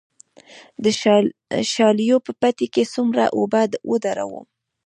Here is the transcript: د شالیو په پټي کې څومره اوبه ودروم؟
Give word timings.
د 0.83 0.85
شالیو 1.73 2.17
په 2.25 2.31
پټي 2.41 2.67
کې 2.73 2.83
څومره 2.93 3.23
اوبه 3.37 3.61
ودروم؟ 3.91 4.45